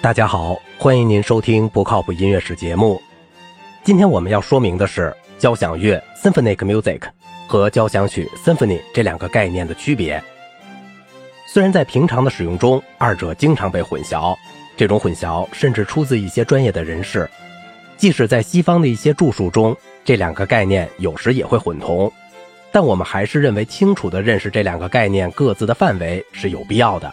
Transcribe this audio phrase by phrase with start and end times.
[0.00, 3.02] 大家好，欢迎您收听不靠谱音乐史节目。
[3.82, 7.00] 今天我们要说明的是交响乐 （symphonic music）
[7.48, 10.22] 和交响曲 （symphony） 这两个概念的区别。
[11.48, 14.36] 虽然在平常的使用中，二者经常被混淆，
[14.76, 17.28] 这种混淆甚至出自一些专业的人士。
[17.96, 22.10] 即使在西方的一些著述中，这两个概念有时也会混同，
[22.70, 27.12] 但我们还是认为清楚地认识这两个概念各自的范围是有必要的。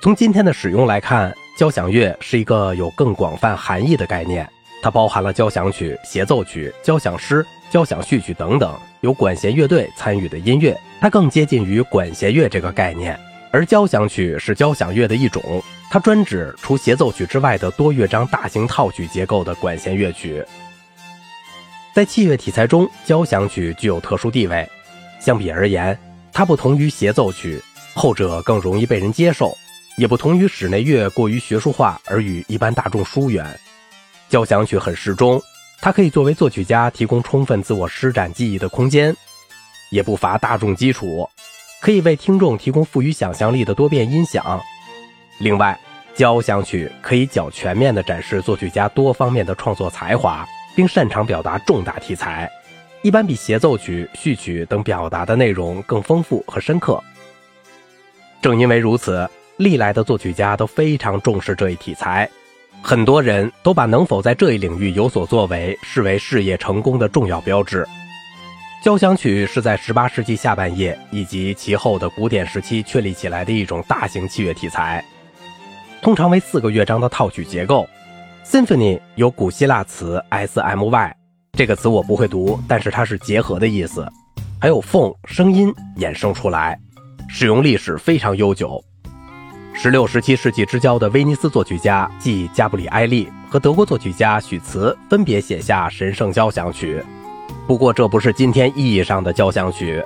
[0.00, 4.48] 从今天的使用来看，交响乐是一个有更广泛含义的概念，
[4.80, 10.78] 它包含了交响曲、协奏曲、交响诗、交响序曲等等由管弦乐队参与的音乐。
[11.00, 13.18] 它更接近于管弦乐这个概念，
[13.50, 15.42] 而交响曲是交响乐的一种，
[15.90, 20.44] 它专指除协奏曲之外的多乐章大型套曲结构的管弦乐曲。
[21.92, 24.64] 在器乐题材中，交响曲具有特殊地位。
[25.18, 25.98] 相比而言，
[26.32, 27.60] 它不同于协奏曲，
[27.94, 29.58] 后者更容易被人接受。
[29.98, 33.44] 也不同于室内乐过于学术化而与一般大众疏远，
[34.28, 35.42] 交响曲很适中，
[35.80, 39.14] 它可以作为作曲家提供充分自我施展技艺的空间，
[39.90, 41.28] 也不乏大众基础，
[41.82, 44.60] 可以为听众提供富于想象力的多变音响。
[45.40, 45.76] 另外，
[46.14, 50.46] 交响曲可以较全面地展示作曲家多方面的创作才华，
[50.76, 52.48] 并擅长表达重大题材，
[53.02, 57.02] 一般比协奏曲、序曲等表达的内容更丰富和深刻。
[58.40, 59.28] 正因为如此。
[59.58, 62.28] 历来的作曲家都非常重视这一题材，
[62.80, 67.86] 很多人都把能否在这一领域有所作为视为事业成功的重要标志。
[68.84, 75.04] 交响曲是在18世纪下半叶以及其后的古典时期确立起来的一种大型器乐题材，
[76.00, 77.86] 通常为四个乐章的套曲结构。
[78.46, 81.16] Symphony 由古希腊词 S M Y
[81.54, 84.06] 这个词我不会读，但是它是结合的意思，
[84.60, 86.78] 还有凤声音衍生出来，
[87.28, 88.80] 使用历史非常悠久。
[89.80, 97.00] 十六、十七世纪之交的威尼斯作曲家即加布里埃利和德国作曲家许茨分别写下神圣交响曲。
[97.64, 100.02] 不过，这不是今天意义上的交响曲。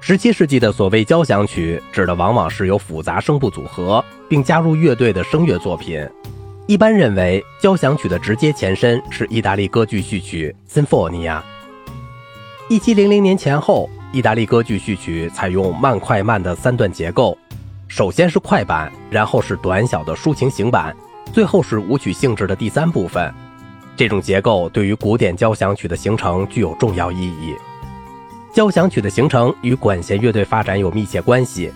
[0.00, 6.06] 十七世纪的所谓交响曲，指的往往是由复杂声部组合并加入乐队的声乐作品。
[6.66, 11.38] 一般认为，交响曲的直接前身是意大利歌剧序曲《Sinfonia》。
[12.68, 17.38] 一七零零年前后，意大利歌剧序曲采用慢快慢的三段结构。
[17.88, 20.94] 首先是快板，然后是短小的抒情行板，
[21.32, 23.32] 最后是舞曲性质的第三部分。
[23.96, 27.54] 这种结构对于古典交响曲的形成具有重要意义。
[28.52, 31.72] 交响曲的形成与管弦乐队发展有密切关系。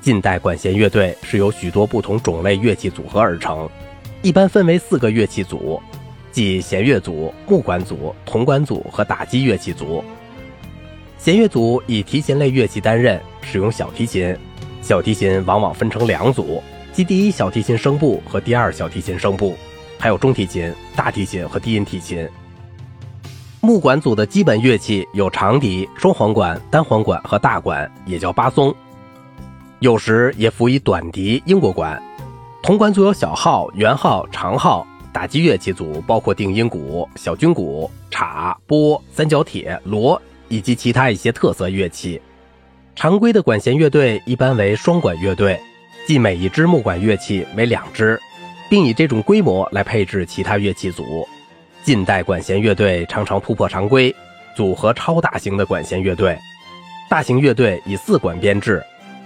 [0.00, 3.68] 近代管弦乐队是由许多不同种类乐器组合而成，
[4.20, 5.80] 一般分为四个乐器组，
[6.30, 10.04] 即弦乐组、木管组、铜管组和打击乐器组。
[11.16, 14.36] 弦乐组以提琴类乐器担任，使用小提琴。
[14.84, 16.62] 小提琴往往分成两组，
[16.92, 19.56] 即第一小提琴声部和第二小提琴声部，
[19.98, 22.28] 还有中提琴、大提琴和低音提琴。
[23.62, 28.74] 木管组的基本乐器有长笛、双簧管、单簧管和大管，也叫巴松，
[29.78, 31.98] 有时也辅以短笛、英国管。
[32.62, 34.86] 铜管组有小号、圆号、长号。
[35.14, 42.20] 打击乐器组包括定音鼓、小军鼓、镲、拨、三角铁、锣以及其他一些特色乐器。
[42.94, 45.60] 常规的管弦乐队一般为双管乐队，
[46.06, 48.18] 即每一支木管乐器为两支，
[48.70, 51.28] 并以这种规模来配置其他乐器组。
[51.82, 54.14] 近代管弦乐队常常突破常规，
[54.56, 56.38] 组合超大型的管弦乐队。
[57.10, 58.82] 大型乐队以四管编制，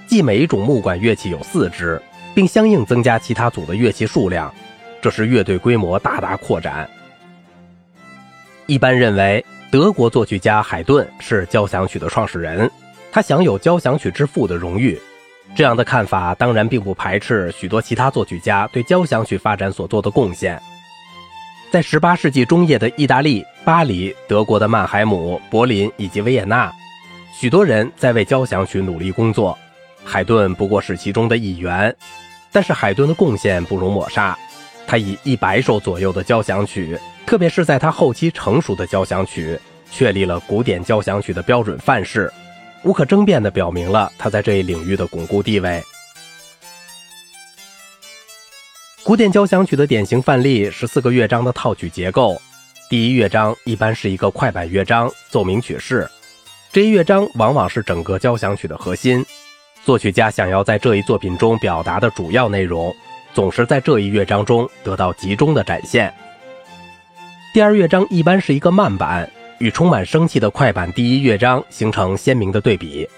[0.09, 2.01] 即每一种木管乐器有四支，
[2.35, 4.53] 并相应增加其他组的乐器数量，
[5.01, 6.89] 这是乐队规模大大扩展。
[8.67, 12.69] 一般认为，德国作曲家海顿是交响曲的创始人。
[13.11, 14.99] 他享有交响曲之父的荣誉，
[15.55, 20.61] 这样的看法当然并不排斥许多其他作曲家对交响曲发展所做的贡献。
[21.71, 26.73] 在18世纪中叶的意大利、巴黎、德国的曼海姆、柏林以及维也纳，
[27.33, 29.57] 许多人在为交响曲努力工作，
[30.05, 31.95] 海顿不过是其中的一员。
[32.51, 34.37] 但是海顿的贡献不容抹杀，
[34.87, 39.59] 他以一百首左右的交响曲，特别是在他后期成熟的交响曲，
[39.91, 42.33] 确立了古典交响曲的标准范式。
[42.85, 45.83] 无可争辩地表明了他在这一领域的巩固地位。
[49.05, 52.41] 古典交响曲的典型范例是四个乐章的套曲结构。
[52.91, 56.09] 第一乐章一般是一个快板乐章，奏鸣曲式。
[56.71, 59.25] 这一乐章往往是整个交响曲的核心。
[59.85, 62.95] 作曲家想要在这一作品中表达的主要内容，
[63.33, 66.13] 总是在这一乐章中得到集中的展现。
[67.55, 69.31] 第二乐章一般是一个慢板。
[69.59, 73.09] 与充满生气的快板第一乐章形成鲜明的对比。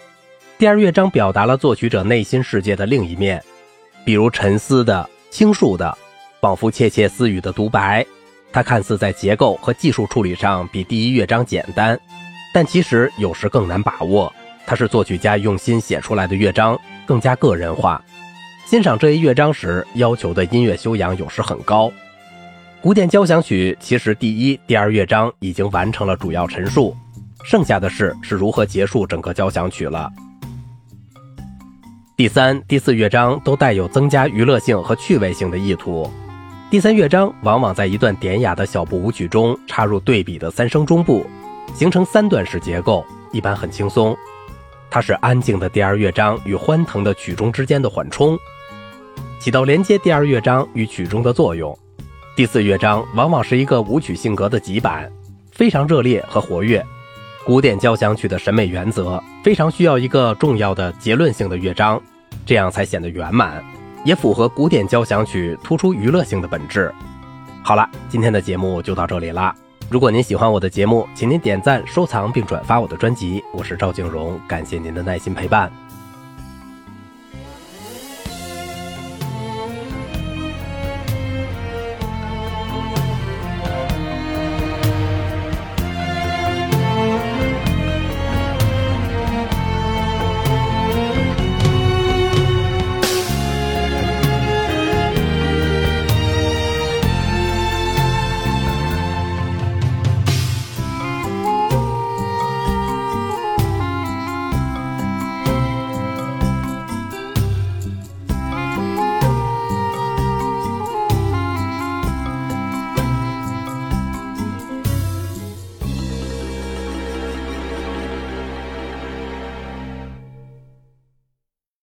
[0.58, 3.42] 第二乐章表达了作曲者内心世界的另一面，
[4.04, 5.96] 比如沉思的、倾诉的、
[6.40, 8.04] 仿佛窃窃私语的独白。
[8.52, 11.98] 它看似在结构和技术处理上比第一乐章简单，
[12.52, 14.32] 但其实有时更难把握。
[14.66, 18.02] 它是作曲家用心写出来的乐章，更加个人化。
[18.66, 21.92] 欣赏这一乐章时，要求的音乐修养有时很高。
[22.82, 26.96] 古典交响曲其实第一、第二乐章已经完成了主要陈述，
[27.44, 30.10] 剩下的事是如何结束整个交响曲了。
[32.16, 36.10] 第三、第四乐章都带有增加娱乐性和趣味性的意图。
[36.70, 41.26] 第三乐章往往在一段典雅的小步舞曲中插入对比的三声中部，
[41.74, 44.16] 形成三段式结构，一般很轻松。
[44.90, 48.38] 它是安静的第二乐章与欢腾的曲中之间的缓冲，
[49.38, 51.78] 起到连接第二乐章与曲中的作用。
[52.36, 55.10] 第四乐章往往是一个舞曲性格的极板，
[55.50, 56.84] 非常热烈和活跃。
[57.44, 62.00] 古典交响曲的审美原则非常需要一个重要的结论性的乐章，
[62.46, 63.62] 这样才显得圆满。
[64.04, 66.90] 也符合古典交响曲突出娱乐性的本质。
[67.62, 69.54] 好了，今天的节目就到这里啦。
[69.90, 73.42] 如果您喜欢我的节目，请您点赞、收藏并转发我的专辑。
[73.52, 75.70] 我是赵静荣，感谢您的耐心陪伴。